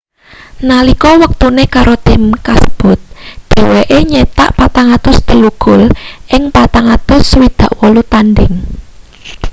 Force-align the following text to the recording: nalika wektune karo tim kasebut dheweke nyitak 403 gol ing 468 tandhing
nalika 0.67 1.09
wektune 1.21 1.63
karo 1.75 1.95
tim 2.05 2.21
kasebut 2.45 2.99
dheweke 3.49 3.99
nyitak 4.11 4.49
403 4.57 5.61
gol 5.63 5.83
ing 6.35 6.43
468 6.55 8.11
tandhing 8.11 8.55